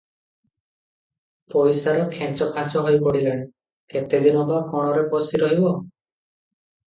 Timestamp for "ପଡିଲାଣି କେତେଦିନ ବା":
3.03-4.61